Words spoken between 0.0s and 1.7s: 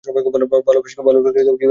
ভালবাসাকে কিভাবে ব্যাখ্যা করবি?